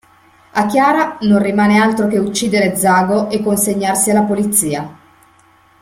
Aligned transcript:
A 0.51 0.65
Chiara 0.65 1.19
non 1.21 1.39
rimane 1.39 1.77
altro 1.77 2.07
che 2.07 2.17
uccidere 2.17 2.75
Zago 2.75 3.29
e 3.29 3.39
consegnarsi 3.39 4.09
alla 4.09 4.23
polizia. 4.23 4.97